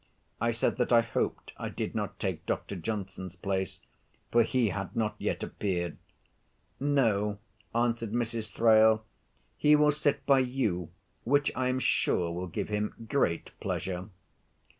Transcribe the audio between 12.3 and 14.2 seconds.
will give him great pleasure."